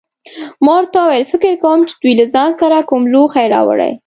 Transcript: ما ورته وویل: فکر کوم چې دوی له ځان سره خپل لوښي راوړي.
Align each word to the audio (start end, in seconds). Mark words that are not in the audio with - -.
ما 0.63 0.71
ورته 0.77 0.97
وویل: 1.01 1.29
فکر 1.33 1.53
کوم 1.63 1.79
چې 1.89 1.93
دوی 2.01 2.13
له 2.19 2.25
ځان 2.33 2.51
سره 2.61 2.83
خپل 2.85 3.01
لوښي 3.13 3.45
راوړي. 3.55 3.91